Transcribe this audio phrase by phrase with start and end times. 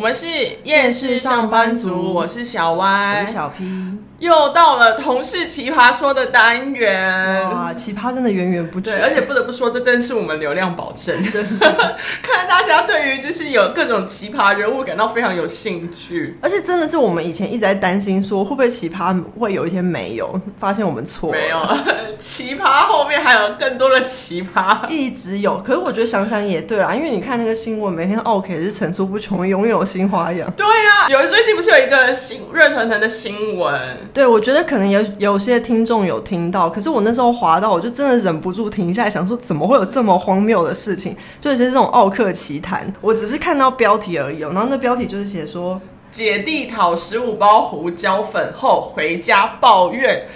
[0.00, 0.26] 我们是
[0.64, 3.98] 厌世上班族，我是小歪，我是小 P。
[4.20, 11.24] 又到了同事奇葩说的单元，哇，奇葩真的源源不绝，而且不得不说，这真是我们流量保证。
[11.30, 21.66] 真的， 看来大家对于就是有各种奇葩人物感到非常有兴趣，而且真的是我们以前一直在担心说会不会奇葩会有一天没有，发现我们错了，没有，
[22.18, 25.56] 奇葩后面还有更多的奇葩，一直有。
[25.64, 30.52] 可是我觉得想想也对啦，因为你看那个新闻，每天 OK 是层出不穷，永远有新花样。
[30.54, 33.96] 对呀、啊，有最近不是有一个新热腾腾的新闻？
[34.12, 41.16] 对，我觉得可能有有些听众有听到，可是我那时候滑到，我就真的忍不住停下来想说，怎么会有这么荒谬的事情？
[41.40, 44.40] 就是这种奥克奇谈，我只是看到标题而已。
[44.40, 50.26] 然后那标题就是写说，姐弟讨十五包胡椒粉后回家抱怨，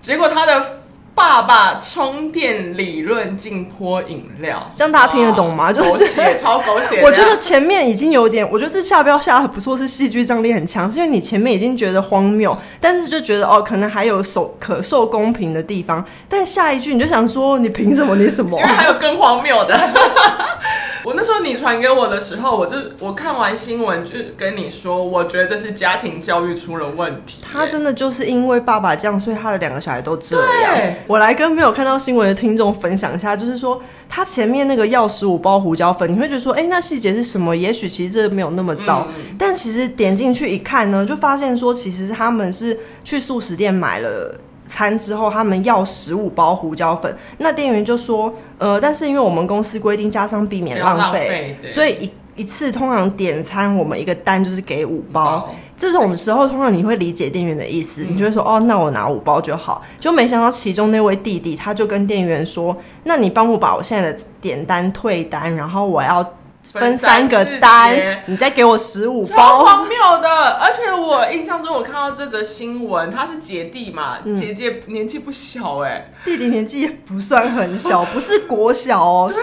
[0.00, 0.79] 结果他的。
[1.14, 5.70] 爸爸充电理论进泼饮料，这样大家听得懂吗？
[5.70, 7.02] 就是狗血，超狗血。
[7.04, 18.16] 我觉得前面已经有点，我觉得这下标下的很不错，是戏剧张力很强，是因为你前面已经觉得荒谬，但是就觉得哦，可能还有受可受公平的地方，但下一句你就想说，你凭什么？
[18.16, 18.58] 你什么？
[18.58, 19.78] 因为还有更荒谬的。
[21.04, 27.42] 我那时候你传给我的时候，我就我看完新闻就跟你说，我觉得这是家庭教育出了问题。
[27.52, 30.94] 他真的就是因为爸爸这样，所以他的两个小孩都这样。
[31.06, 37.56] 我来跟没有看到新闻的听众分享一下，就是说他前面那个要十五包胡椒粉，你会觉得说，哎、欸，那细节是什么？
[37.56, 44.38] 也许其实这没有那么糟，嗯、但其实点进去一看呢，就发现说，其实他们是去素食店买了。
[44.70, 55.48] 餐之后，他们要十五包胡椒粉，那店员就说，呃，但是因为我们公司规定，加上避免浪费，所以一一次通常点餐，我们一个单就是给五包。
[55.50, 59.82] 嗯、这种时候，通常你会理解店员的意思，嗯、你就会说，哦，那我拿五包就好。
[59.98, 66.24] 就没想到其中那位弟弟，他就跟店员说，那你帮我把我现在的点单退单，然后我要。
[66.62, 70.28] 分三个单，你再给我十五包，超荒谬的！
[70.60, 79.40] 而且我印象中，我看到这则新闻，他是姐弟嘛，嗯、姐姐年纪不小哎、欸，弟弟年纪也不算很小， 不是国小哦，啊、是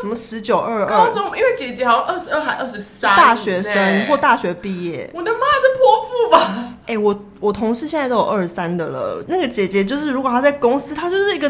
[0.00, 5.10] 什么十九二二高中，因为姐姐好像二十二还二十三，大学生或大学毕业。
[5.12, 6.74] 我的妈，是泼妇吧？
[6.86, 11.48] 哎、欸，我我同事现在都有二十三的了，那个姐姐就是，如果她在公司，她就是一个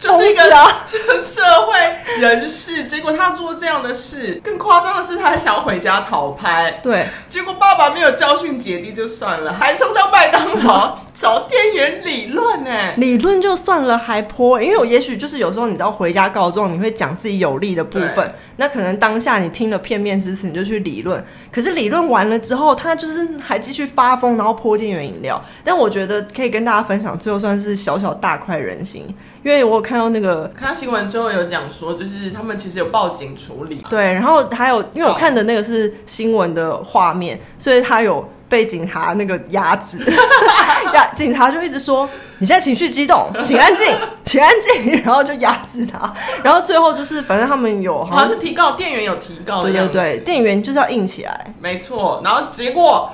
[0.00, 0.42] 就是一个
[0.86, 6.80] 这个社会人士，结果她做这样的事，更夸张的是，她还想要回家讨拍。
[6.82, 12.70] 对，结果爸爸没有教训姐弟就算了，还冲到麦当劳找店员理论呢。
[12.96, 24.78] 理论就算了，还泼，因为我也许就是有时候你知道回家告状，你会讲自己有利的部分，那可能当下你听了片面之词，你就去理论，可是理论完了之后，他就是还继续发疯，然后泼。
[24.78, 29.04] 店员饮料，但我觉得可以跟大家分享，最后算是小小大快人心，
[29.42, 39.98] 因为我有看到那个看到新闻之后有讲说，就是他们其实有报警处理，对，然后还有因为我看的那个是新闻的画面，所以他有被警察那个压制，
[40.94, 43.86] 压警察就一直说你现在情绪激动， 请安静，
[44.24, 53.10] 请安静， 然后就压制他，然后最后就是反正他们有好像是提告，店员有提告，对对对，店员就是要硬起来，没错，然后结果。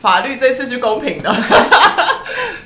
[0.00, 1.28] 法律这次是公平的，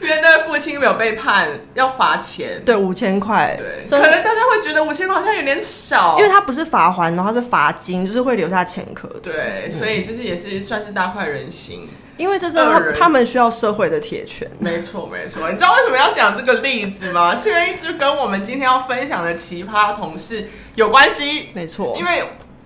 [0.03, 17.35] 因为那父亲没有被判要罚钱，对，五千块，对，可能大家会觉得五千块好像有点少，因为他不是罚还，然后是罚金，就是会留下前科，对，所以就是也是算是大快人心，因为这真的他们需要社会的铁拳，没错没错，你知道为什么要讲这个例子吗？
[17.37, 22.25] 是因为就跟我们今天要分享的奇葩同事有关系，没错，因为。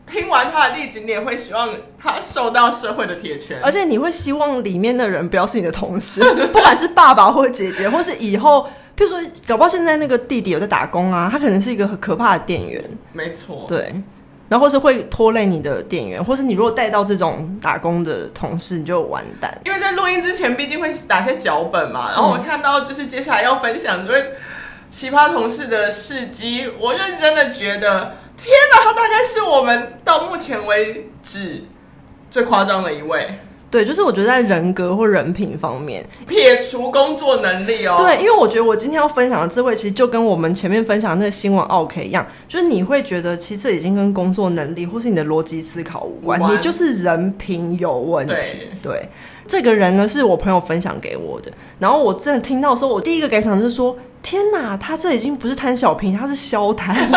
[0.09, 1.69] 听完他的例子，你也会希望
[1.99, 6.21] 他受到社会的铁拳，而且你会希望里面的人不要是你的同事，
[6.53, 12.81] 不管是爸爸或姐姐，或是以后，譬如说，搞不好现在那个弟弟有在打工啊，他可能是一个很可怕的店员，
[13.13, 13.93] 没错，对，
[14.49, 19.57] 然后或是会拖累你的店员，或是你如果带到这种打工的同事，你就完蛋。
[19.65, 24.33] 因为在录音之前，毕竟会打些脚本嘛，然后我看到就是接下来要分享这位
[24.91, 28.15] 奇葩同事的事迹，我认真的觉得。
[28.39, 31.65] 天哪，他大概是我们到目前为止
[32.31, 33.41] 最夸张的一位。
[33.69, 37.97] 对，就是我觉得在人格或人品方面，撇除工作能力哦。
[37.99, 48.33] 对，因为我觉得我今天要分享的这位，其实就跟我们前面分享的那个新闻 OK 一样，就是你会觉得其实已经跟工作能力或是你的逻辑思考无关，无关你就是人品有问题。
[48.33, 49.09] 对，对，
[49.49, 56.97] 这个人呢是我朋友分享给我的，然后我真的听到的时候，我第一个感想就是说：天哪，他这已经不是贪小便宜，他是消贪。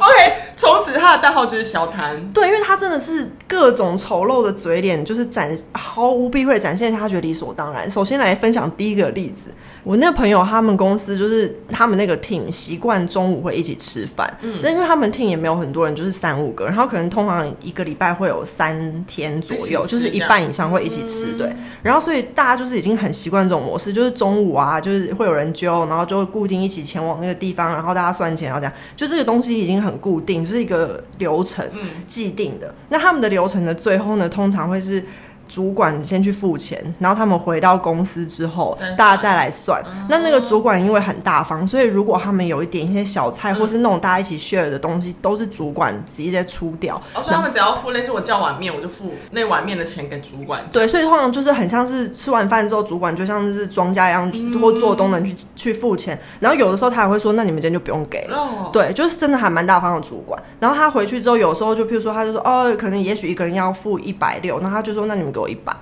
[0.00, 2.30] OK，从此他的代号就是小谭。
[2.32, 7.90] 对，因为他真的是各种丑陋的嘴脸，就是展毫无避讳展现他觉得理所当然。
[7.90, 9.50] 首先来分享第一个例子。
[9.82, 32.74] 我那个朋友，他们公司就是他们那个 team 习惯中午会一起吃饭，嗯，但因为他们 team 也没有很多人，就是三五个，然后可能通常一个礼拜会有三天左右，就是一半以上会一起吃，嗯、对，然后所以大家就是已经很习惯这种模式，就是中午啊，就是会有人揪，然后就会固定一起前往那个地方，然后大家算钱，然后这样，就这个东西已经很固定，就是一个流程，嗯，既定的。
[32.90, 35.02] 那他们的流程的最后呢，通常会是。
[35.50, 39.82] 主管先去付钱，然后他们回到公司之后，大家再来算。
[39.84, 46.94] 嗯、那那个主管因为很大方，所以如果他们有一点一些小菜，嗯、或是那种大家一起 share 的东西，都是主管直接出掉。
[47.14, 50.64] 哦，所以他们只要付类似我叫碗面，我就付那碗面的钱给主管。
[50.70, 56.16] 对，所以通常就是很像是吃完饭之后，主管就像是庄家一样，嗯、或做东能去去付钱。
[56.38, 58.36] 然后有的时候他还会说：“那你们今天就不用给了。
[58.38, 60.40] 哦”对，就是真的还蛮大方的主管。
[60.60, 65.74] 然后他回去之后，有时候就譬如说，他就说：“哦，可能也许一个人要付一百六。”那他就说：“那你们给。”一百，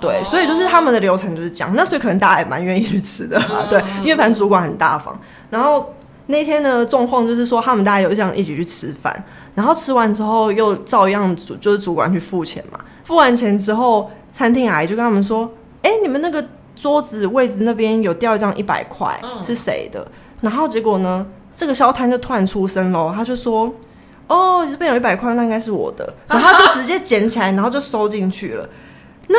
[0.00, 0.24] 对，oh.
[0.24, 3.68] 所以就是他们的流程就是这样，那所以可能大家也蛮愿意去吃的，oh.
[3.68, 5.18] 对，因为反正主管很大方。
[5.50, 5.94] 然后
[6.26, 9.24] 那天呢，状况就是说他们大家有这样一起去吃饭，
[9.54, 12.78] 然后吃完之后又照样主就是主管去付钱嘛。
[13.04, 15.50] 付完钱之后，餐厅阿姨就跟他们说
[15.82, 16.44] ：“哎、欸，你们那个
[16.74, 20.06] 桌子位置那边有掉一张一百块，是谁的？”
[20.40, 23.72] 然后结果呢，这个小摊就突然出声喽，他就说。
[24.28, 28.66] 哦，这边有一百块，那应该是我的，然后他就直接捡起来，然后就收进去了。
[29.28, 29.38] 那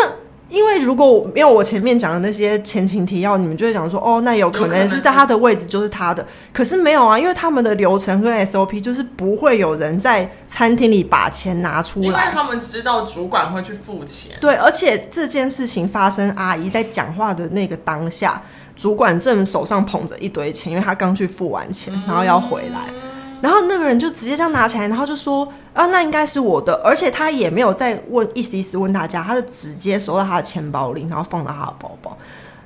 [0.49, 6.23] 因为如果没有我前面讲的那些前情提要，你们就会讲说，哦，那有可能是在他的位置就是他的。
[6.51, 14.37] 可是没有啊，因为他们的流程跟 SOP 就是不会有人在餐厅里把钱拿出来，因为他们知道主管会去付钱。
[14.39, 18.39] 对，而且这件事情发生，阿姨在讲话的那个当下，
[18.75, 22.91] 主管正手上捧着一堆钱，因为他刚去付完钱，然后要回来。
[22.91, 23.12] 嗯
[23.43, 25.45] 然后那个人就直接这样拿起来，然后就说
[25.75, 32.17] ：“啊，那应该是我的。”而且他也没有再问意思意思问大家，他就直接收到他的钱包里，然后放到他的包包。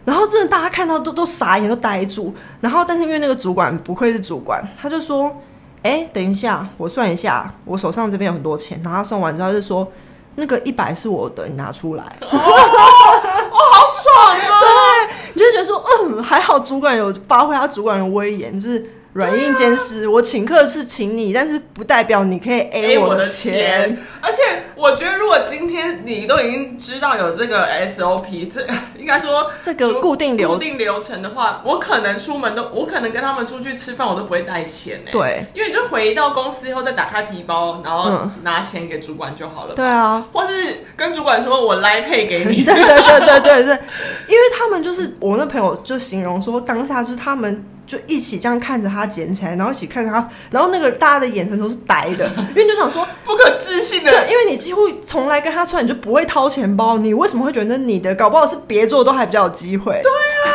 [0.05, 2.31] 然后真的大家看到都都傻眼，都呆住。
[2.61, 5.35] 然后但是因为那个主管不愧是主管，他就说
[5.81, 9.91] ：“哎，等一下，我算一下，我手上这边有很多钱。”然后他算完之后就说
[10.35, 14.61] ：“那个一百是我的，你拿出来。”哦，哦，好爽啊！
[14.61, 18.91] 对，你就觉得说，嗯，还好主管有发挥他主管的威严，就是。
[19.17, 23.97] 软硬兼施，啊、我请客是请你，但是不代表你可以 A 我的钱。
[24.21, 24.43] 而且
[24.75, 28.61] 我觉得，如果今天你都已经知道有这个 SOP，这
[28.95, 35.09] 应该说这个固定流固定流程的话，我可能出门都，我可能跟他们出去吃饭，我都不会带钱呢。
[35.11, 39.73] 对，因为你就回到公司以后再打开皮包，然后拿钱给主管就好了。
[39.73, 42.63] 对啊，或是跟主管说我 Line Pay 给你。
[42.63, 43.79] 对对对对对对，
[44.29, 47.65] 因为他们就是我那朋友就形容说，当下就是他们。
[47.87, 58.13] 就一起这样看着他捡起来，然后一起看着他，然后那个大家的眼神都是呆的， 因为你就想说不可置信的，对，因为你几乎从来跟他出来，你就不会掏钱包，你为什么会觉得你的？
[58.13, 60.01] 搞不好是别做都还比较有机会。
[60.03, 60.51] 对啊，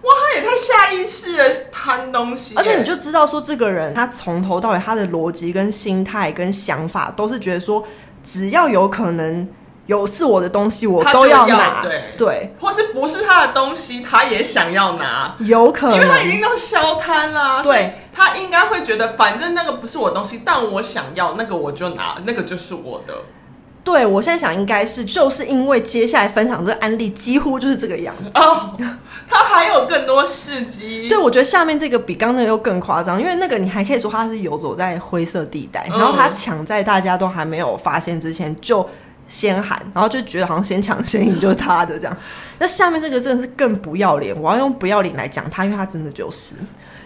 [0.00, 7.84] 哇，他也太下意识的贪东西，而且你就知道说这个人他从头到尾他的逻辑跟心态跟想法都是觉得说
[8.22, 9.46] 只要有可能。
[9.86, 11.82] 有是我的东西，我都要拿。
[11.82, 15.34] 对对，或是不是他的东西，他也想要拿。
[15.40, 23.14] 有可能，因为他已经都消摊啦，对，他应该会觉得，反正那个不是我的东西，但我想要那个，我就拿，那个就是我的。
[23.84, 28.30] 对，我现在想应该是，就是因为接下来分享这个案例，几乎就是这个样子。
[28.34, 28.74] 哦，
[29.28, 31.06] 他还有更多事迹。
[31.06, 38.88] 对，我觉得下面这个比刚刚那个又更夸张，因为那个你还可以说他是游走在灰色地带，然后他抢在大家都还没有发现之前就。
[39.26, 42.16] 先喊，然后就觉得好像先抢先赢就是他的这样。
[42.58, 46.54] 那下面这个真的是更不要脸，我要用不要脸来讲他，因为他真的就是。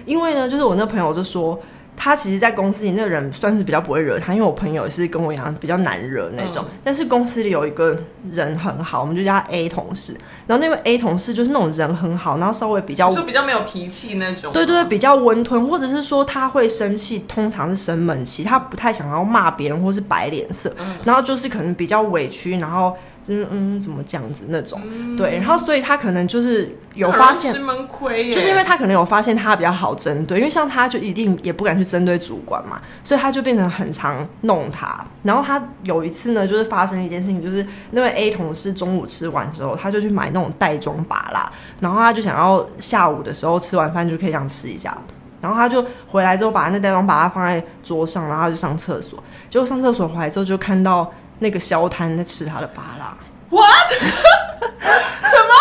[0.05, 1.61] 因为呢，就是我那朋友就说。
[2.01, 6.65] 他其实，在公司里那个人算是比较不会惹他，因为我朋友也是跟我一样比较难惹那种。
[6.65, 7.99] 嗯、但是公司里有一个
[8.31, 10.17] 人很好，我们就叫他 A 同事。
[10.47, 14.53] 然后那位 A 同事就是那种人很好，然后稍微比较，就比较没有脾气那种。
[14.53, 20.73] 对对对，比较温吞，或者是说他会生气，通常是生闷气，他不太想要骂别人或是摆脸色。
[20.79, 22.97] 嗯、然后就是可能比较委屈，然后。
[23.27, 24.81] 嗯嗯，怎么这样子那种？
[24.85, 34.99] 嗯、对，然后所以他可能就是有发现，就是因为他可能有发现他比较好针对，因为像他就一定也不敢去针对主管嘛，所以他就变成很常弄他。
[35.23, 44.97] 然后他有一次呢，就是发生一件事情，就是那位 A 同事中午吃完之后，他就去买那种袋装芭乐，然后他就想要下午的时候吃完饭就可以这样吃一下，
[45.43, 51.13] 然后他就回来之后把那袋装把它放在桌上，然后他就上厕所，结果上厕所回来之后就看到。
[51.39, 53.05] 那个小摊在吃他的芭乐
[53.51, 53.89] ，what？
[53.93, 55.55] 什么？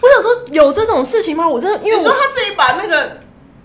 [0.00, 1.46] 我想说有这种事情吗？
[1.46, 3.18] 我真的，因为你说他自己把那个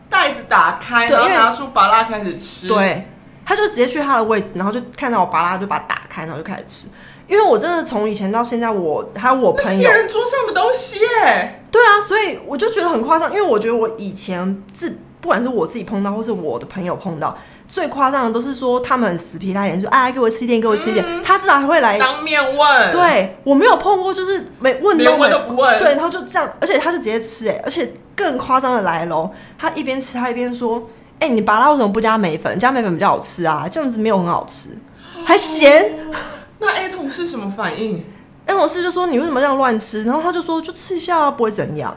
[0.09, 3.07] 袋子打开，然后拿出芭乐开始吃，对。
[3.47, 6.87] 他就直接去他的位置，然后就看到我巴拉，就把它打开，然后就开始吃。
[7.27, 11.63] 因为我真的从以前到现在我，我还有我朋友，别人桌上的东西耶。
[11.69, 21.05] 对啊，所以我就觉得很夸张，因为我觉得我以前自不管是我自己碰到，或是我的朋友碰到，最夸张的都是说他们很死皮赖脸，说哎，给我吃一点，给我吃一点。
[21.07, 22.91] 嗯、他至少还会来当面问。
[22.91, 25.77] 对，我没有碰过，就是没问都问都不问。
[25.79, 30.87] 对，然后就这样，而且他就直接吃，哎，而且更夸张的来喽，他一边吃他一边说，
[31.19, 32.57] 哎，你拔辣为什么不加梅粉？
[32.59, 34.69] 加梅粉比较好吃啊，这样子没有很好吃，
[35.25, 35.97] 还咸。
[36.59, 38.03] 那 A 同事什么反应？
[38.47, 41.95] A 同事就说：“你为什么这样乱吃？”然后他就说：“就吃一下啊，不会怎样。”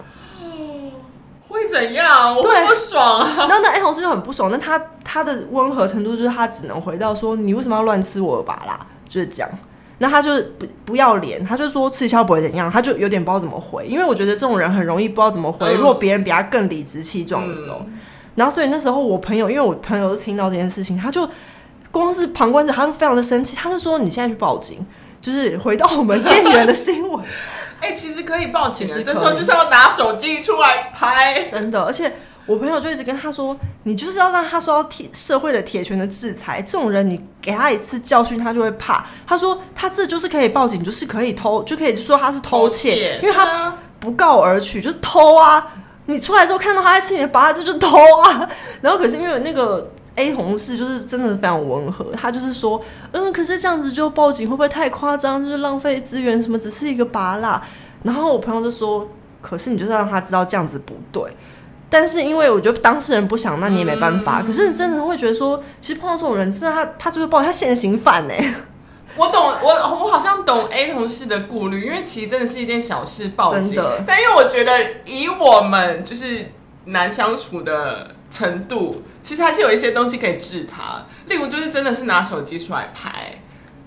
[1.49, 2.37] 会怎样？
[2.37, 3.35] 我不爽啊！
[3.39, 4.51] 然后那 A 同事就很不爽。
[4.51, 8.79] 那他他的温和程度就是他只能回到说：“你为什么要乱吃我的拔辣？”
[9.09, 9.51] 就是这样。
[9.99, 15.67] 那他就不不要脸，他就说：“吃一下不会怎样。”他就有点不知道怎么回，因为我觉得这种人很容易不知道怎么回。
[15.67, 17.99] 嗯、如果别人比他更理直气壮的时候，嗯、
[18.35, 21.29] 然后所以那时候我朋友，因为我朋友都听到这件事情，他就。
[21.91, 24.87] 光是旁观者，他就非常的生气，他就说：“你现在去报警，
[25.23, 27.25] 就是回到我们店员的新闻。”
[27.81, 31.83] 哎，其实可以报警，这时候就是要拿手机出来拍，真的。
[31.83, 32.13] 而且
[32.45, 36.61] 我朋友就一直跟他说：“你就是要让他受到铁社会的铁拳的制裁。
[36.61, 45.67] 这种人，你给他一次教训，他就会怕。”他说：“他这就是可以报警，就是可以偷，就可以说他是偷窃，偷窃，因为他不告而取，就是偷啊。
[46.07, 48.49] 你出来之后看到他在吃你的拔辣，这就偷啊。
[48.81, 52.83] 然后可是因为那个。” A 同事就是真的非常温和，他就是说，
[53.13, 55.43] 嗯，可是这样子就报警会不会太夸张？
[55.45, 56.59] 就是浪费资源什么？
[56.59, 57.63] 只是一个拔蜡。
[58.03, 59.09] 然后我朋友就说，
[59.41, 61.23] 可是你就是让他知道这样子不对。
[61.89, 64.41] 但是因为我觉得当事人不想，那你也没办法。
[64.43, 68.35] 嗯、可是你真的会觉得说，其实碰到这种人，真的他他就会报警，他现行犯呢。
[69.17, 74.03] 我懂，我我好像懂 A 同事的顾虑，因为其实真的是一件小事报警，真的。
[74.07, 74.73] 但因为我觉得
[75.07, 76.51] 以我们就是
[76.87, 78.09] 难相处的。
[78.31, 83.41] 程度其实还是有一些东西可以治它，例如就是真的是拿手机出来拍。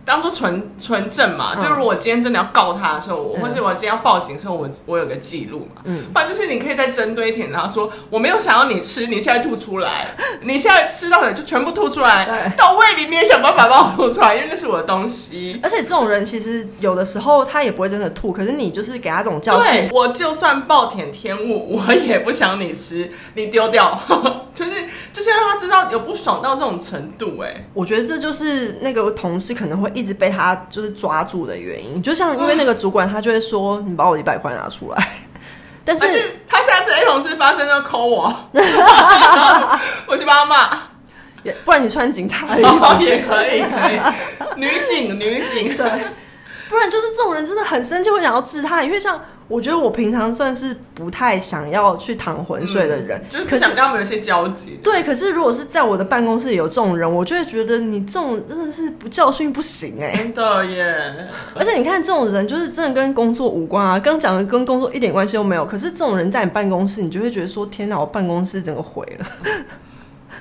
[0.03, 5.81] 当做纯纯正嘛，就如果我今天真的要告他的时候，我、嗯、或是我今天要报警的时候，我我有个记录嘛。
[5.83, 10.07] 嗯，不然就是你可以再针对一点，然后说我没有想要你吃，你现在吐出来，
[10.41, 15.59] 你现在吃到的就全部吐出来，到胃里你也想办法把我吐出来，因为那是我的东西。
[15.61, 19.87] 而且这种人其实有的时候他也不会真的吐，可是你就是给他这种教训。
[19.91, 23.99] 我就算暴殄天物，我也不想你吃，你丢掉，
[24.55, 24.71] 就是
[25.13, 27.39] 就是让他知道有不爽到这种程度。
[27.41, 29.90] 哎，我觉得这就是那个同事可能会。
[29.93, 35.07] 一直被他就是抓住的原因，就像因为那个主管，他就会说：“你把我一百块拿出来。”
[35.83, 36.05] 但是
[36.47, 38.33] 他下次 A 同事发生就扣我，
[40.05, 40.77] 我去帮他骂，
[41.65, 43.99] 不然你穿警察的衣服也可以，可以，
[44.57, 45.89] 女警，女警，对。
[46.71, 48.81] 不然就是这种人真的很生气，会想要治他。
[48.81, 54.79] 因为像我觉得我平常算是不太想要去躺浑水的人，嗯、就是不想跟他们有些交集。
[54.81, 60.17] 对，可是如果是在我的办公室有这种人，我就会觉得你这种真的是不教训不行哎、欸。
[60.19, 61.27] 真的耶！
[61.53, 63.99] 而且你看这种人，就是真的跟工作无关啊。
[63.99, 65.65] 刚讲的跟工作一点关系都没有。
[65.65, 69.25] 可是这种人在你办公室，你就会觉得说：天哪，我办公室整个毁了。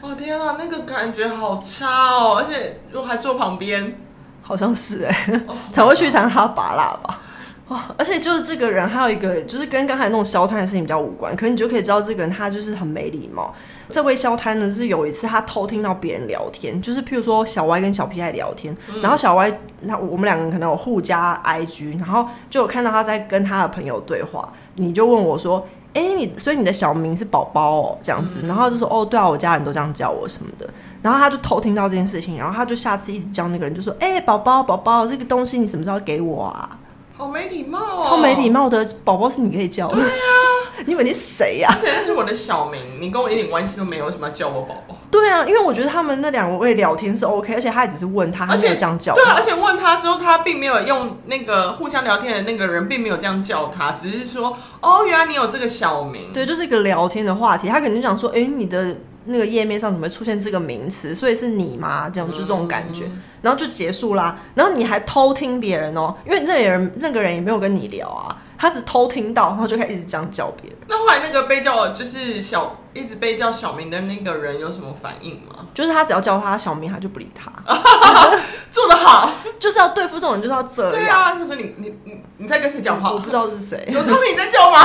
[0.01, 2.37] 哦天哪，那个感觉好差哦！
[2.37, 3.93] 而且如果还坐旁边。
[4.43, 7.21] 好像是哎、欸，oh, 才会去谈他拔辣吧。
[7.69, 13.55] Oh, 而且就是这个人还有一个，就是跟刚才那种消摊的事情比较无关，可是你就可以知道这个人他就是很没礼貌。
[13.89, 25.65] 这位消摊呢，是有一次他偷听到别人聊天，就是譬如说小歪跟小屁孩聊天，嗯、然后小歪那我们两个人可能有互加 IG，然后就有看到他在跟他的朋友对话，你就问我说。
[25.93, 30.69] 哎、欸，你所以你的小名是宝宝哦，这样子，然后就说哦，对啊，我家人都这样叫我什么的，
[31.03, 36.79] 然后他就偷听到这件事情，然后他就下次一直叫那个人，就说，哎、欸，宝宝，宝宝，这个东西你什么时候给我啊？
[37.21, 39.95] 好没礼貌哦，超没礼貌的，宝宝是你可以叫的。
[39.95, 41.77] 对呀、啊， 你以为你谁呀？
[41.79, 44.97] 这是我的小名，你跟我一点关系都没有，为什么要叫我宝宝？
[45.11, 49.15] 对啊，因为我觉得他们那两位聊天是 OK，而且他也只是问他，而且这样叫。
[49.15, 56.33] 对啊，而且问他之后，他并没有用那个互相聊天的那个人，并没有这样叫他，只是说哦，原来你有这个小名。
[56.33, 58.97] 对，就是一个聊天的话题，他肯定想说，哎，你的。
[59.25, 61.15] 那个页面上怎么会出现这个名词？
[61.15, 62.09] 所以是你吗？
[62.09, 64.39] 这样就这种感觉，嗯、然后就结束啦。
[64.55, 70.79] 然后你还偷听别人哦，因为那个人那个人也没有跟你聊啊，他只偷听到，然后就开始一直这样叫别人。
[70.89, 75.67] 那后来那个被叫就是小一直被叫小明的那个人有什么反应吗？
[75.75, 77.53] 就是他只要叫他小明，他就不理他。
[78.71, 80.93] 做得好， 就是要对付这种人，就是要这样。
[80.93, 83.13] 对啊，他说你你你你在跟谁讲话？
[83.13, 83.87] 我不知道是谁。
[83.93, 84.79] 有聪明你在叫吗？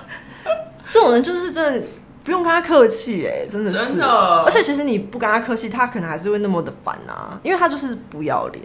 [0.88, 1.86] 这种人就是真的。
[2.24, 4.06] 不用跟他客气，哎，真的是，真的。
[4.44, 8.64] 而且其实你不跟他客气，他可能还是会那么的烦啊，因为他就是不要脸。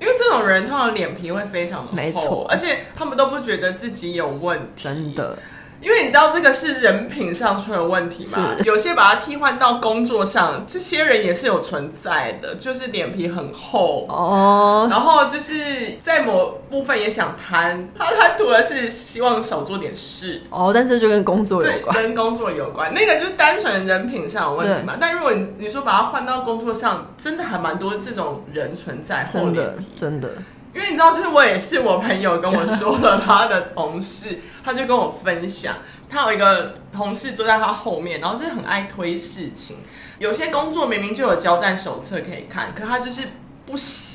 [0.00, 5.38] 因为这种人通常脸皮会非常的厚，没错，而且他们都不觉得自己有问题，真的。
[5.84, 8.56] 因为你知道这个是人品上出了问题嘛？
[8.64, 24.96] 有些把它替换到工作上，这些人也是有存在的，就是脸皮很厚哦，然后就是在某部分也想贪，他贪图的是希望少做点事哦，但这就跟工作有关，跟工作有关，那个就是单纯人品上有问题嘛。
[24.98, 30.24] 但如果你你说把它换到工作上，真的还蛮多这种人存在，厚脸皮，真的。
[30.24, 30.30] 真的
[30.74, 35.76] 因为你知道，就是我也是我朋友跟我说了他的同事， 他就跟我分享，
[36.10, 39.76] 他有一个同事坐在他后面，然后就是很爱推事情，
[40.18, 43.22] 有些工作明明就有交战手册可以看，可他就是。
[43.66, 43.74] 不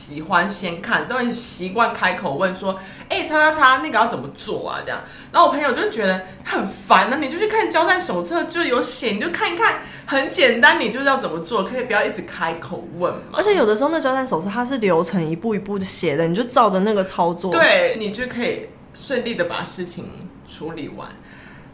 [0.09, 4.99] 喜欢先看，都很习惯开口问说：“哎、欸，叉叉叉，那个要怎么做啊？”这样，
[5.31, 9.75] 然后我朋友就觉得很烦啊，你就去看交战手册就有写，你就看一看，
[10.07, 13.19] 很简单，你就是要怎么做，可以不要一直开口问嘛。
[13.33, 20.09] 而且有的时候那交战手册它是流程一步一步的写的，你就照着那个操作，对，你就可以顺利的把事情
[20.47, 21.07] 处理完。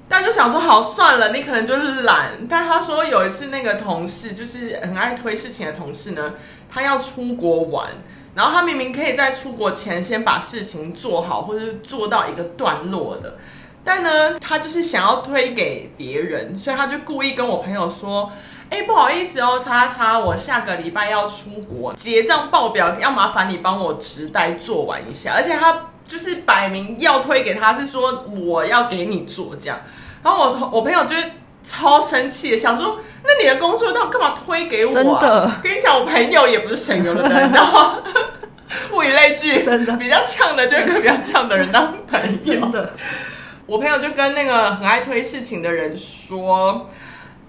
[0.08, 2.32] 但就想说，好算了，你可能就是懒。
[2.48, 6.36] 但他说有一次那个同事，就是很爱推事情的同事呢，
[6.70, 7.90] 他要出国玩，
[8.36, 13.38] 然后他明明可以在出国前先把事情做好，或者是做到一个段落的，
[13.84, 18.32] 但呢，他就是想要推给别人，所以他就故意跟我朋友说
[18.70, 25.88] ：“哎，不好意思哦，叉叉，我下个礼拜要出国，结账报表要麻烦你帮我直带做完一下。”而且他。
[26.08, 29.80] 就是摆明要推给他，是说我要给你做这样，
[30.22, 31.16] 然后我我朋友就
[31.66, 34.94] 超生气，想说那你的工作到干嘛推给我啊？
[34.94, 37.98] 真的，跟你讲，我朋友也不是省油的灯，你知道吗？
[38.94, 42.54] 物以类聚，真的比较呛的就会跟比较呛的人当朋友。
[42.54, 42.94] 真的，
[43.66, 46.88] 我朋友就跟那个很爱推事情的人说，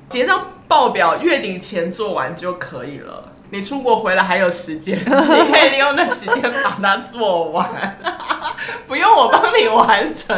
[0.08, 3.32] 结账报表月底前做完就可以了。
[3.50, 7.98] 你出国回来还有时间， 你可以利用那时间把它做完，
[8.86, 10.36] 不用我帮你完成。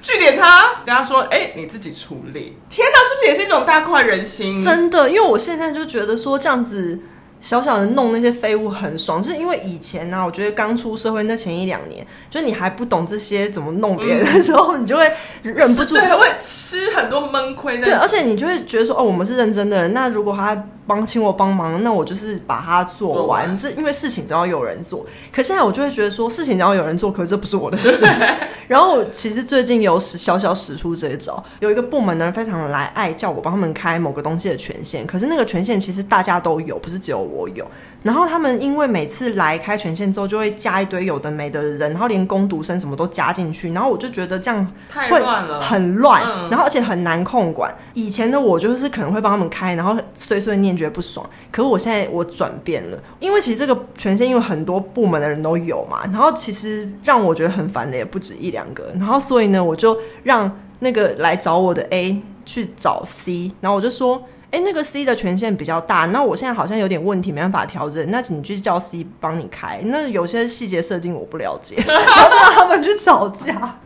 [0.00, 4.58] 据点他跟他说：“哎、你自己处理。”天哪，是不是也是一种大快人心？
[4.58, 7.00] 真的，因为我现在就觉得说这样子。
[7.40, 15.10] 小小的弄那些废物很爽，就是因为以前呢、啊，我觉得刚出社会那前一两年，就是你还不懂这些怎么弄别人的时候，嗯、你就会
[15.42, 17.78] 忍不住， 对，会吃很多闷亏。
[17.78, 25.04] 对，而且你就会觉得说，哦，我们是认真的人，那如果他帮请我帮忙，那我就是把它做完，这因为事情都要有人做。
[25.32, 28.06] 可现在我就会觉得说，事情都要有人做，可是这不是我的事。
[28.68, 37.46] 然后其实最近有使小小使出这一招，有一个部门的人非常来爱叫我帮他们开某个东西的权限，可是那个权限其实大家都有，不是只有我。
[37.56, 37.64] 有，
[38.02, 47.74] 然后他们因为每次来开权限之后，就会加一堆有的没的人，然后连攻读生什么都加进去，然后我就觉得这样太乱了，很乱，然后而且很难控管。
[47.94, 64.22] 以前的我就是可能会帮他们开，然后碎碎念觉得不爽，可是我现在我转变了，因为其实这个权限因为很多部门的人都有嘛，然后其实让我觉得很烦的也不止一两个，然后所以呢，我就让那个来找我的 A 去找 C，然后我就说。
[64.52, 68.08] 哎，那个 C 的权限比较大，那我现在好像有点问题，没办法调整。
[68.10, 69.80] 那请你去叫 C 帮你开。
[69.84, 73.76] 那有些细节设定我不了解， 然后就让他们去吵架。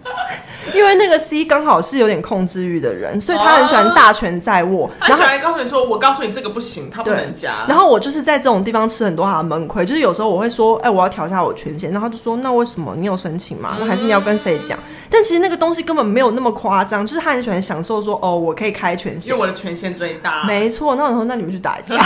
[0.74, 4.90] 因为那个 C 刚好是有点控制欲的人，所以他很喜欢大权在握。
[5.00, 9.84] 他喜欢告诉你说：“我告诉你这个不行，他不能加。”然后我就是在这种地方吃很多他的闷亏。
[9.86, 13.78] 就是有时候我会说：“哎，我要调一下我权限。”然后他就说：“那为什么你有申请吗？
[13.80, 14.78] 那还是你要跟谁讲？”
[15.10, 21.96] 但其实那个东西根本没有那么夸张，就是他很喜欢享受说：“哦，我可以开权限，因为我的权限最大。”没错，那我说：“那你们去打架。”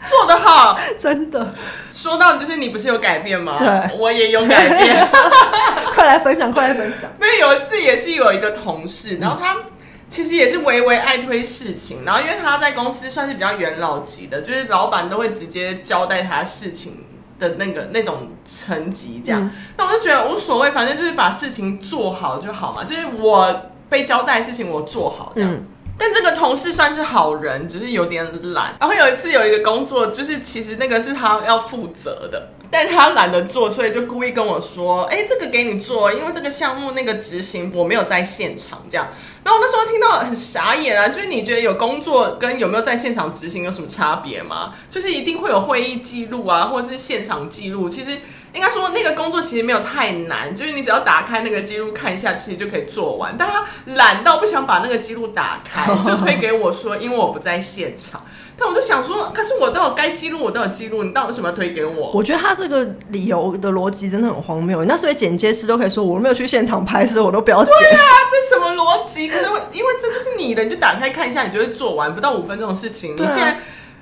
[0.00, 1.54] 做得好，真的。
[1.92, 3.58] 说到就是你不是有改变吗？
[3.58, 5.08] 对，我也有改变。
[5.94, 7.10] 快来分享，快来分享。
[7.18, 9.56] 那有一次也是有一个同事，然后他
[10.08, 17.04] 其实也是微微爱推事情，然后因为他在公司算是比较元老级的，就是老板都会直接交代他事情
[17.40, 19.40] 的那个那种层级这样。
[19.42, 25.50] 嗯、那我就觉得无所谓，反正就是把事情做好就好嘛，就是我被交代的事情我做好这样。
[25.50, 25.66] 嗯
[25.98, 28.76] 但这个同事算是好人，只是有点懒。
[28.78, 39.08] 然后有一次有一个工作，就是其实那个是他要负责的，但他懒得做，所以就故意跟我说：“哎，这个给你做，因为这个项目那个执行我没有在现场。”这样。
[39.44, 44.74] 然后我那时候听到很傻眼啊，就是你觉得有工作跟有没有在现场执行有什么差别吗？
[44.90, 48.18] 就是一定会有会议记录啊，或者是现场记录，其实。
[48.54, 53.36] 应该说那个工作其实没有太难，就是你只要打开那个记录看一下，其实就可以做完。
[53.36, 58.24] 但他懒到不想把那个记录打开，就推给我说，因为我不在现场。
[58.56, 62.12] 但我就想说，可是我都有该记录，我都有记录，你到底什么推给我？
[62.12, 64.84] 我觉得他这个理由的逻辑真的很荒谬。
[64.84, 67.74] 那所以剪接师都可以说，我没有去现场拍摄，我都不要剪。
[67.74, 69.28] 对啊，这什么逻辑？
[69.28, 73.12] 可是因为这就是你的，你就打开看一下，你就会做完，不到五分钟的事情。
[73.12, 73.58] 你竟然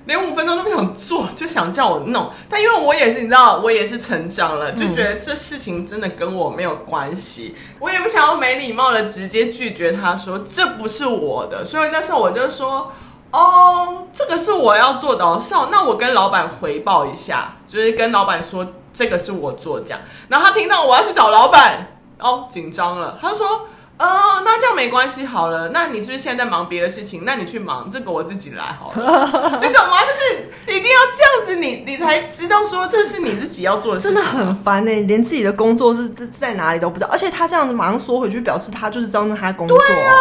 [0.06, 2.30] 连五分钟都不想做，就想叫我弄。
[2.48, 7.54] 但因为我也是，你知道，我也是成长了，就觉得这事情真的跟我没有关系。
[7.56, 11.64] 嗯、我也不想要没礼貌的直接拒绝他说这不是我的。
[11.64, 12.92] 所以那时候我就说，
[13.36, 20.00] 哦，这个是我要做的，是哦，那我跟老板回报一下，就是跟老板说这个是我做这样。
[20.28, 23.68] 然后他听到我要去找老板，哦，紧张了，他说。
[23.96, 27.22] 哦，那这样没关系，好了，那你是不是现在在忙别的事情？
[27.24, 29.30] 那你去忙，这个我自己来好了，
[29.62, 30.00] 你懂吗？
[30.02, 40.18] 就是一定要这样子你，你你才知道说这是你自己要做的事情，真的很烦呢、欸，连自己的工作是在哪里都不知道，而且他这样子马上缩回去，表示他就是知道那他工作啊。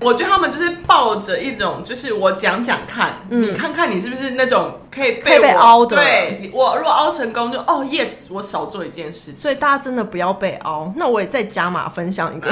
[0.00, 5.96] 我觉得他们就是抱着一种，就是我讲讲看，嗯、你看看你是不是那种可以被，被凹的。
[5.96, 9.36] 对，我如果凹成功就，就哦，yes，我少做一件事情。
[9.36, 10.90] 所以大家真的不要被凹。
[10.96, 12.50] 那我也再加码分享一个，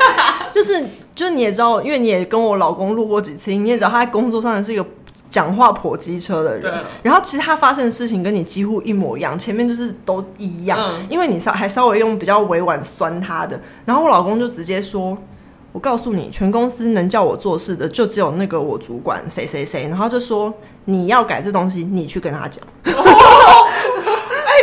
[0.54, 0.84] 就是
[1.14, 4.84] 就是你也知道，因为你也跟我老公录过几次，你也知道他在工作上是一个
[5.30, 6.60] 讲话颇机车的人。
[6.60, 15.16] 对然后其实他发生的事情跟你几乎一模一样，前面就是都一样，嗯、因为你稍还稍微用比较委婉酸他的，然后我老公就直接说。
[15.72, 20.52] 我告诉你，全公司能叫我做事的就只有那个我主管谁谁谁，然后就说
[20.84, 22.64] 你要改这东西，你去跟他讲。
[22.84, 23.66] 哎、哦，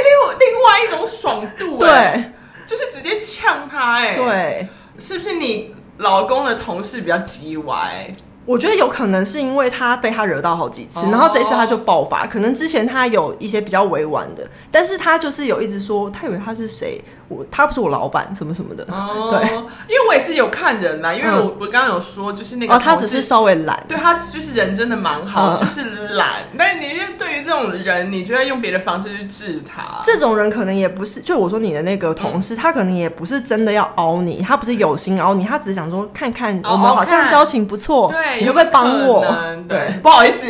[0.04, 2.24] 另另外一种爽度，对，
[2.66, 4.68] 就是直接呛他，哎，对，
[5.00, 8.14] 是不是你老公的同事比较叽歪？
[8.48, 12.26] 我觉得有可能是因为他被他惹到好几次，然后这一次他就爆发。
[12.26, 17.00] 可能之前他有一些比较委婉的，但是他就是有一直说他以为他是谁。
[17.30, 26.44] 我他不是我老板，什么什么的，哦、 对，因为我也是有看人呐，因为我、嗯、我刚刚有说就是那个，哦，他只是稍微懒，对他就是人真的蛮好，嗯、就是懒。
[26.58, 30.02] 但是你因为对于这种人，你就要用别的方式去治他。
[30.06, 39.26] 这种人可能也不是，就我说你的那个同事，嗯、他可能也不是真的要凹你，他不是有心凹你，他只是想说看看我们好像交情不错，对，你会不会帮我？
[39.68, 40.46] 对，对 不好意思。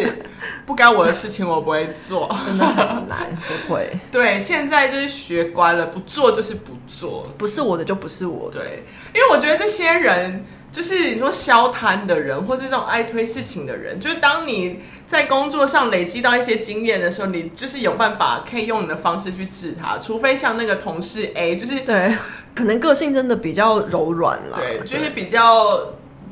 [0.65, 3.89] 不该我的事情我不会做，真的很难，不会。
[4.11, 8.59] 对，现在就是学乖了，不做就是不做，不是我的就不是我的。
[8.59, 8.83] 对，
[9.15, 22.13] 因为我觉得这些人，就是你说消摊的人，或是这种爱推事情的人，就是当你在工作上累积到一些经验的时候，你就是有办法可以用你的方式去治他，除非像那个同事 A，就是对，
[22.53, 25.79] 可能个性真的比较柔软啦，对，就是比较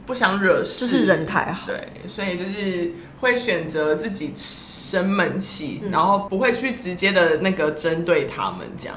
[0.06, 2.91] 不想惹事，就是人太好，对，所以就是。
[3.22, 8.96] 会选择自己生闷气，嗯、然后不会去直接的那个针对他们这样。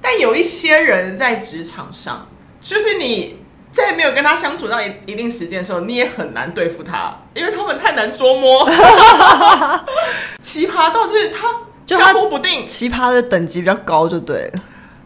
[0.00, 2.26] 但有一些人在职场上，
[2.60, 3.38] 就是你
[3.70, 8.68] 在没有跟他相处到一一定时间的时候，你也很难对付他，因为他们太难捉摸。
[10.42, 11.46] 奇葩到就是他
[11.86, 14.62] 飘忽不定，奇葩的等级比较高就对了。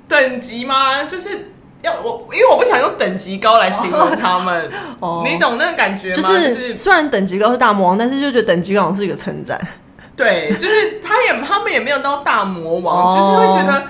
[0.06, 1.04] 等级吗？
[1.04, 1.50] 就是。
[1.82, 6.14] 要我，因为我不想用等级高来形容他们， 哦、你懂那个感觉吗？
[6.14, 9.60] 就是、就是、虽然等级高是大魔王，但是就觉得等级高是一个称赞。
[10.16, 13.82] 对，就是他也他们也没有到大魔王，哦、就是会觉得。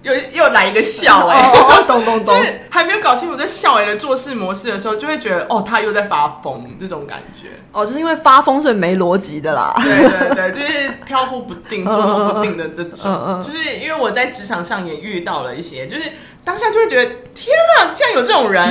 [0.00, 7.48] 又又来一个笑哎、欸，哦，懂懂懂， 就是还没有搞清楚这笑哎的做事模式的时候，就会觉得哦，他又在发疯这种感觉。
[7.72, 9.74] 哦，就是因为发疯所以没逻辑的啦。
[9.82, 13.42] 对对对，就是飘忽不定、 捉摸不定的这种。
[13.42, 16.04] 就是因为我在职场上也遇到了一些，就是
[16.48, 18.66] 当下就会觉得天哪，竟然有这种人，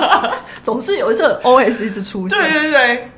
[0.62, 2.38] 总是有一次 OS 一直出现。
[2.38, 3.10] 对对对，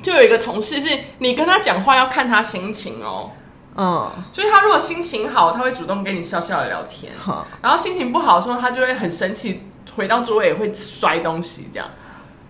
[0.00, 3.32] 就有一个同事是你跟他讲话要看他心情哦。
[3.76, 7.14] 嗯，所以他如果心情好，他会主动跟你笑笑的聊天。
[7.26, 9.64] 嗯、然后心情不好的时候，他就会很生气，
[9.96, 11.88] 回到座位也会摔东西这样。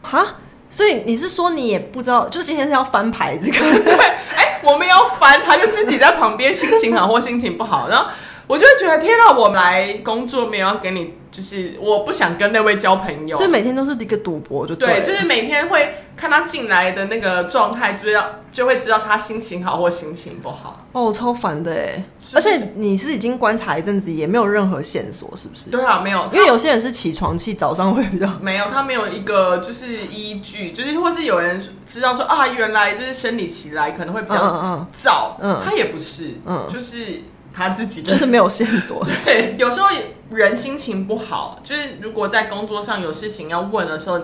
[0.02, 0.26] 哈，
[0.68, 3.58] 所以你是说你也不知道，就今天是要翻牌这个？
[3.82, 3.94] 对，
[4.36, 8.04] 哎，我们要翻，他就自己在旁边心情好或心情不好，然后。
[8.46, 20.86] 我就会觉得天哪，我们来工作没有要给你，就是我不想跟那位交朋友，所以每天都是一个赌博，就对，对，就是每天会看他进来的那个状态，知道就会知道他心情好或心情不好。
[20.92, 22.04] 哦，超烦的哎！
[22.34, 25.68] 而且你是已经观察一阵子，也没有任何线索，是不是？
[25.68, 37.22] 对啊，没有，因为有些人是起床气，早上会比较没有，他没有一个就是依据，就是或是有人知道说啊，原来就是生理期来可能会比较早，嗯，嗯，他也不是，嗯，就是。
[37.56, 39.02] 他自己就是没有线索。
[39.24, 39.88] 对，有时候
[40.30, 44.20] 人心情不好，就是如果在工作上有事情要问的时候，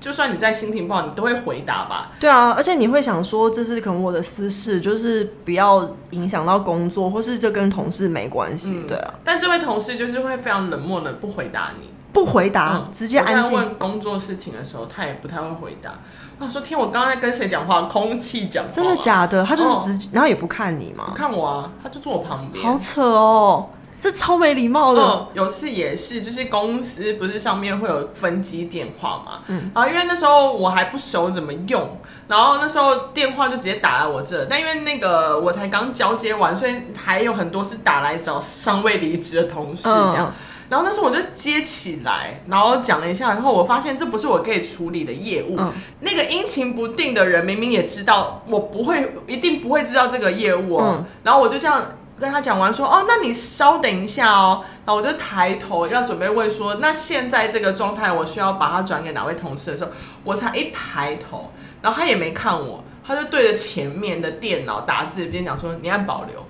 [0.00, 2.12] 就算你在心情不好，你都会回答吧。
[2.18, 8.70] 对啊，而且你会想说，这是可能我的私事，就是不要影响到工作，或是这跟同事没关系。
[8.72, 13.54] 嗯、对啊，但这位同事就是会非常冷漠的不回答你，不回答，嗯、直接安静。
[13.54, 15.92] 问工作事情的时候，他也不太会回答。
[16.38, 17.82] 他说：“听我刚刚在跟谁讲话？
[17.82, 19.44] 空气讲话，真的假的？
[19.44, 21.04] 他就是直接，哦、然后也不看你嘛？
[21.06, 22.66] 不看我啊，他就坐我旁边。
[22.66, 23.68] 好扯哦！
[24.00, 25.00] 这超没礼貌的。
[25.00, 31.96] 嗯，有次也是，就是公司不是上面会有分机电话嘛，嗯，然后因为那时候我还不熟怎么用，
[32.26, 40.26] 然后那时候电话就直接打来我这，但因为那个我才刚交接完，所以还有很多是打来找尚未离职的同事这样。
[40.26, 40.32] 嗯
[40.72, 45.56] 然后那时候我就接起来，然后讲了一下，然后我发现这不是我可以处理的业务。
[45.58, 50.96] 嗯、那个阴晴不定的人明明也知道我不会，一定不会知道这个业务哦。
[50.96, 59.90] 嗯、然后我就这样跟他讲完说：“哦，那你稍等一下哦。”然后我就抬头要准备问说：“那现在这个状态，我需要把它转给哪位同事的时候，
[60.24, 66.42] 我才一抬头，然后他也没看我，他就对着前面的电脑打字，边讲说：‘你按保留。’”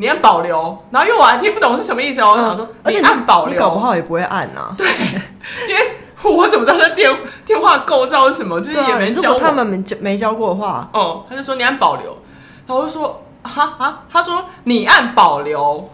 [0.00, 4.74] 你按保留，然后因为我还听不懂是什么意思哦，我想说，而且按保留，你搞不好也不会按啊。
[4.78, 4.86] 对，
[5.68, 8.58] 因为我怎么知道他电电话构造是什么？
[8.62, 9.28] 就是也没教过。
[9.28, 12.16] 如果他们没教没教过的话，哦，他就说你按保留，
[12.66, 15.88] 然后我就说哈哈，他说你按保留。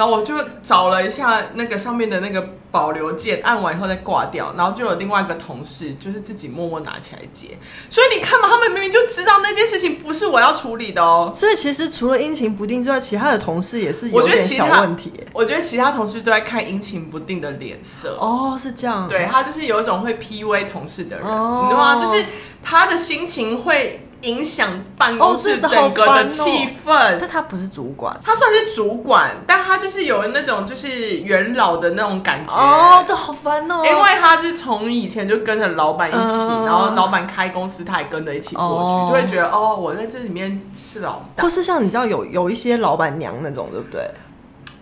[0.00, 7.48] 然后我就找了一下那个上面的那个保留键，按完以后再挂掉，然后就有另外一个同事就是自己默默拿起来接。
[7.90, 11.30] 所以你看嘛，他们明明就知道那件事情不是我要处理的哦。
[11.34, 15.12] 所以其实除了阴晴不定之外，其他的同事也是有点小问题。
[15.34, 18.16] 我觉得其他同事都在看阴晴不定的脸色。
[18.18, 19.06] 哦，是这样。
[19.06, 22.00] 对，他就是有一种会 PUA 同事的人，哦、你知道吗？
[22.00, 22.24] 就是
[22.62, 24.06] 他的心情会。
[24.22, 26.42] 影响办公室整个的气
[26.84, 32.52] 氛，哦哦、但他不是主管，他算是主管，但他就是有那种就是元老的那种感觉。
[32.52, 44.02] 哦，都好烦哦，因为他就是从以前就跟着老板一起，嗯、然后老板开公司，他也跟着一起过去，哦、就会觉得哦，我在这里面是老大，或是像你知道有有一些老板娘那种，对不对？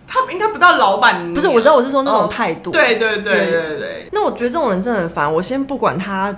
[0.05, 3.49] 他应该不到老板，不是，我知道我是说那种态度，对对对。
[3.49, 4.09] 对对。
[4.11, 6.35] 那我觉得这种人真的很烦，我先不管他。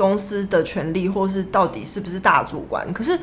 [0.00, 2.90] 公司的权利，或是到底是不是大主管？
[2.94, 3.18] 可是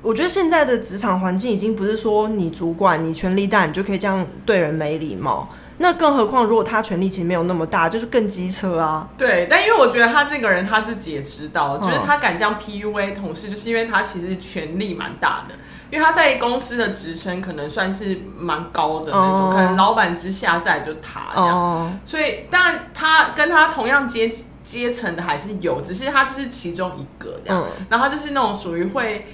[0.00, 5.48] 我觉得现在的职场环境已经不是说你主管你权力大，你就可以这样对人没礼貌。
[5.78, 9.08] 那更何况如果他权力其实没有那么大，就是更机车啊。
[9.18, 15.54] 对，但因为我觉得他这个人他自己也知道，就是他敢这样 PUA 同事，就是因为他其实权力蛮大的，
[15.90, 21.98] 因为他在公司的职称可能算是蛮高的那种，可能老板之下在就他这样。
[22.04, 24.44] 所以，但他跟他同样阶级。
[24.62, 29.26] 阶层的还是有，只是他就是其中一个这样，嗯、然后他就是那种属于会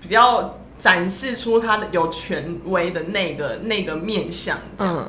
[0.00, 4.96] 比较展示出他的有权威的那个那个面相这样。
[4.96, 5.08] 嗯、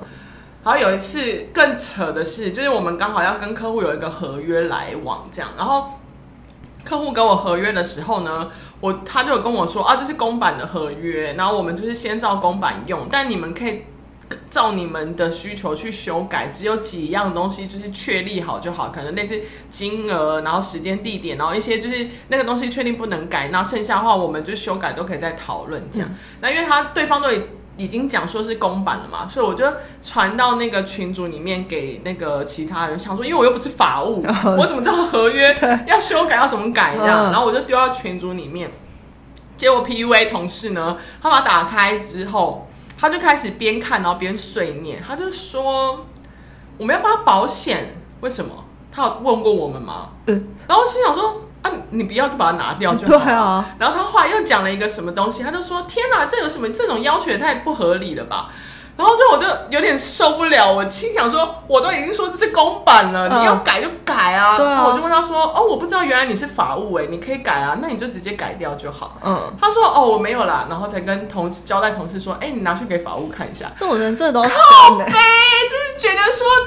[0.64, 5.92] 然后有一次更扯的是，就是我们刚好要跟客户有一个合约来往这样，然后
[6.84, 13.84] 客户跟我合约的时候呢，我他就有跟我说啊，这是公版的合约，然后我们就是先照公版用，但你们可以。
[14.50, 26.10] 照你们的需求去修改，只有几样东西就是确立好就好，可能类似金额，然后时间、地点，然后一些就是那个东西确定不能改，那剩下的话我们就修改都可以再讨论这样。
[26.12, 27.42] 嗯、那因为他对方都已
[27.78, 29.66] 已经讲说是公版了嘛，所以我就
[30.02, 35.56] 传到那个群组里面给那个其他人，想说因为我又不是法务， 哦、我怎么知道合约
[35.88, 37.32] 要修改要怎么改这样？
[37.32, 38.70] 然后我就丢到群组里面，
[39.56, 42.68] 结果 PUA 同事呢，他把它打开之后。
[43.02, 46.06] 他就开始边看然后边碎念，他就说
[46.78, 48.64] ：“我们要帮他保险，为什么？
[48.92, 53.08] 他有问过我们吗？”嗯，然后心想说：“啊，你不要就把它拿掉就好。
[53.26, 53.66] ”对啊。
[53.80, 58.50] 然后他后来又讲了一个什么东西，他就说：“天哪，这有什么这种要求也太不合理了吧？”
[59.02, 64.56] 然后最后我就有点受不了，我心想说，我都已经说这是公版了，嗯、你要改就改啊。
[64.56, 64.70] 对啊。
[64.70, 69.18] 然后我就问他说，哦，我不知道原来你是法务哎，你可以改啊，那你就直接改掉就好。
[69.24, 69.52] 嗯。
[69.60, 73.72] 他说，哦，我没有啦，然后才跟同事交代同事说，哎，你拿去给法务看一下。
[73.76, 74.50] 这种人真的都靠
[75.00, 75.16] 北，就是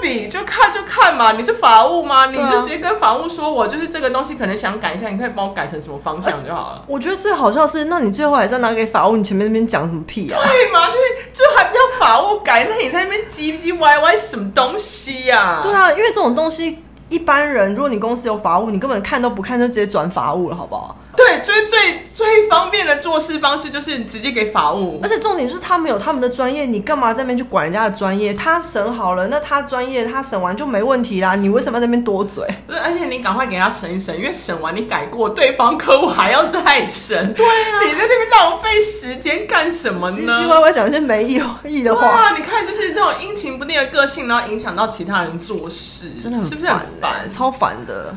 [0.09, 2.27] 你就看就看嘛，你是法务吗？
[2.27, 6.83] 你就直接跟法务说，我就是这个东西可能想改一下，你可以帮我改成什么方向就好了。
[6.87, 10.39] 我觉得最好笑的是，那你最后还是要拿给法务，你前面那边讲什么屁啊？
[10.43, 10.99] 对嘛，就是
[11.33, 12.41] 就还不叫法务。
[12.41, 15.61] 改，那你在那边唧唧歪歪什么东西呀？
[15.63, 20.95] 对啊，因为这种东西，一般人如果你公司有法务，你根本看都不看，就直接转法务了，好不好？
[21.17, 25.01] 对，最最最方便的做事方式，就是直接给法务。
[25.03, 28.35] 而且重点是他们有他们的专业，你干嘛在那边去管人家的专业？
[28.35, 31.35] 他审好了，那他专业，他审完就没问题啦。
[31.35, 32.47] 你为什么在那边多嘴？
[32.69, 37.33] 而且你赶快给他审一审，因为审完你改过，对方客户还要再审。
[37.35, 40.17] 对啊，你在那边浪费时间干什么呢？
[40.17, 42.01] 唧唧歪歪讲一些没意义的话。
[42.01, 47.31] 对啊，你看，就是这种阴晴不定的个性，然后影响到其他人做事，真的很烦，是不是很烦？
[47.31, 48.15] 超烦的。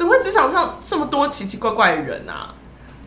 [0.00, 2.54] 怎么会职场上这么多奇奇怪怪的人啊？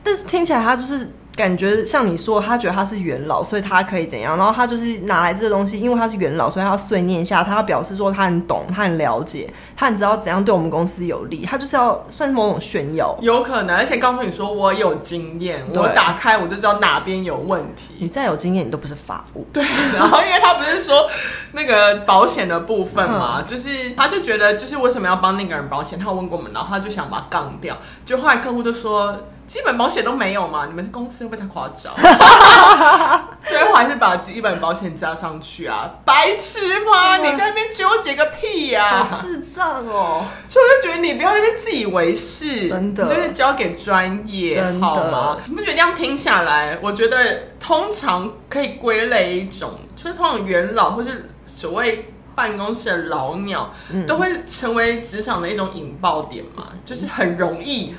[0.04, 4.38] 但是听起来他就是感觉像你说，他觉得他是元老，所以他可以怎样？
[4.38, 13.18] 然后他就是拿来这个东西，因为他是元老，所以他要碎念一下，他要表示说他很懂，他很了解，他很知道怎样对我们公司有利，他就是要算是某种炫耀。
[13.20, 17.96] 有可能，而且告诉你说我有经验，我打开我就知道哪边有问题。
[17.98, 19.44] 你再有经验，你都不是法务。
[19.52, 19.64] 对，
[19.98, 21.10] 然后因为他不是说
[21.54, 25.98] 那个保险的部分嘛，嗯、就是他就觉得就是为什么要帮那个人保险？
[25.98, 29.18] 他问过我们，然后他就想把他杠掉，就后来客户就说。
[29.46, 30.66] 基本保险都没有嘛？
[30.66, 31.94] 你们公司会不会太夸张？
[33.44, 35.90] 最后还是把基本保险加上去啊！
[36.06, 37.18] 白痴吗？
[37.18, 39.06] 你在那边纠结个屁呀！
[39.10, 40.26] 好智障哦！
[40.48, 45.38] 所以我就觉得你不要那边自以为是，真的，就是交给专业，好吗？
[45.48, 57.94] 你不觉得这样听下来，我觉得通常可以归类一种，就是通常元老或是所谓办公室的老鸟，嗯、都会成为职场的一种引爆点嘛，就是很容易。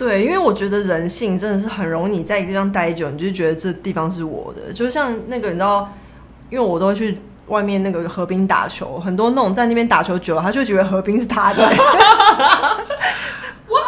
[0.00, 4.72] 对，因为我觉得人性真的是很容易，你在一个地方待久，你就觉得这地方是我的。
[4.72, 5.92] 就像那个，你知道，
[6.48, 11.62] 因为我都会去外面那个河滨打球，很多那种在那边打球久了，他就觉得河滨是他的。
[13.68, 13.78] 哇，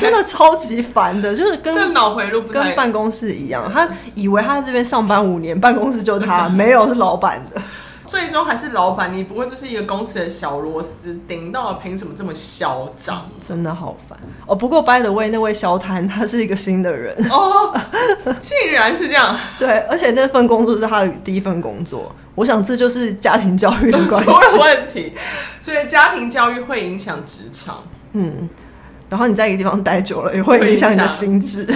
[0.00, 7.62] 真的超级烦的，就是跟脑回路不跟办公室一样，他以为他在这边上班五年，办公室就他，没有是老板的。
[8.12, 13.24] 最终还是老板，你不过就是一个公司的小螺丝钉，到了凭什么这么嚣张？
[13.48, 14.54] 真的好烦哦！
[14.54, 17.74] 不过 by the way，那位萧摊他是一个新的人 哦，
[18.42, 19.34] 竟然是这样。
[19.58, 24.30] 对，而且那份工作是他的第一份工作，我想这就是家庭教育的关系。
[24.30, 25.14] 出了问题，
[25.62, 27.82] 所以家庭教育会影响职场。
[28.12, 28.46] 嗯，
[29.08, 31.66] 然后你在一个地方待久了，也会影响你的心智，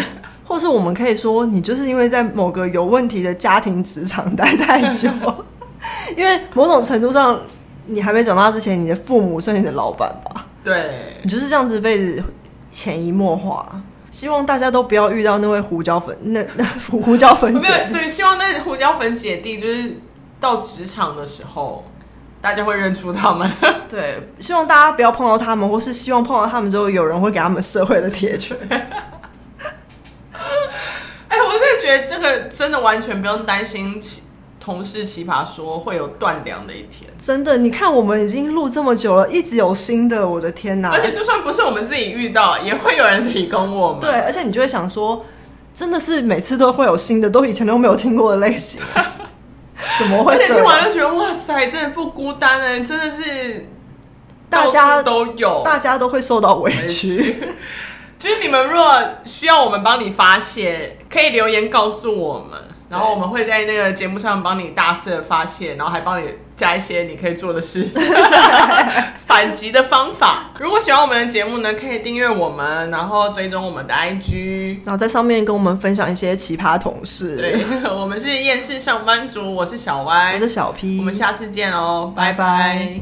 [0.44, 5.08] 或是我们可以说，你就是因为在某个有问题的家庭职场待太久。
[6.16, 7.38] 因为某种程度上，
[7.86, 10.46] 你还没长大之前，你的父母算你的老板吧？
[10.62, 12.22] 对，你就是这样子被
[12.70, 13.80] 潜移默化。
[14.10, 17.92] 希望大家都不要遇到那位胡椒粉，那 那胡椒粉姐弟。
[17.92, 20.00] 对，希望那胡椒粉姐弟就是
[20.40, 21.84] 到职场的时候，
[22.40, 23.50] 大家会认出他们。
[23.90, 28.56] 对，希望大家不要碰到他们，或是希望碰到他们之后，有人会给他们社会的铁拳。
[28.70, 28.86] 哎，
[31.38, 34.22] 我真的觉得这个真的完全不用担心起。
[34.66, 37.56] 同事奇葩说会有断粮的一天，真的？
[37.56, 40.90] 你看我们已经录这么久了，一直有新的，我的天哪！
[40.90, 44.00] 而且就算不是我们自己遇到，也会有人提供我们。
[44.00, 45.24] 对，而且你就会想说，
[45.72, 48.80] 真的是每次都会有新的，都以前都没有听过的类型，
[50.00, 50.34] 怎么会？
[50.34, 53.68] 而且听完就觉得哇塞，真的不孤单哎，真的是
[54.50, 57.36] 大家都有，大家都会受到委屈。
[58.18, 62.60] 就是你们如果需要我们帮你发泄，可以留言告诉我们。
[62.88, 67.84] 然后我们会在那个节目上帮你大肆的发泄，然后还帮你加一些你可以做的事，
[69.26, 70.50] 反击的方法。
[70.60, 77.36] 如果喜欢我们的节目呢，可以订阅我们，然后追踪我们的 IG，然后在上面跟我们分享一些奇葩同事。
[77.36, 82.36] 对， 我们是厌世上班族，我是小歪，我是小 P，我们下次见哦，拜拜。
[82.36, 83.00] 拜拜。